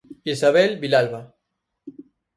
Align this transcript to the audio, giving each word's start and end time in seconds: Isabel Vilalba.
Isabel 0.33 0.71
Vilalba. 0.81 1.21